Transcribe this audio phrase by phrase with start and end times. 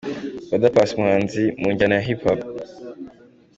[0.55, 2.39] Oda Paccy umuhanzi mu njyana ya HipHop.